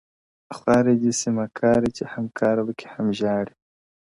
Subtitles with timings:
[0.55, 3.53] خواري دي سي مکاري، چي هم کار وکي هم ژاړي.